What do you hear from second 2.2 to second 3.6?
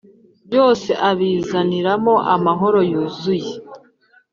amahoro yuzuye